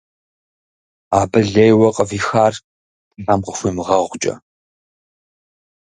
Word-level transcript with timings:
Абы 1.19 1.39
лейуэ 1.51 1.89
къывихар 1.95 2.53
Тхьэм 3.15 3.39
къыхуимыгъэгъукӀэ. 3.45 4.35